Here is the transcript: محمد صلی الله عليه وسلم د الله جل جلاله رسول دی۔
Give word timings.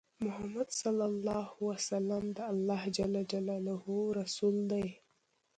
محمد 0.25 0.69
صلی 0.81 1.05
الله 1.11 1.47
عليه 1.55 1.65
وسلم 1.69 2.23
د 2.37 2.39
الله 2.51 2.81
جل 2.97 3.13
جلاله 3.31 3.77
رسول 4.19 4.55
دی۔ 4.71 4.85